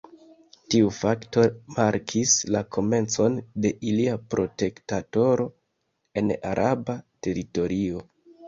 [0.75, 1.41] Tiu fakto
[1.75, 5.47] markis la komencon de ilia protektorato
[6.23, 8.07] en araba teritorio.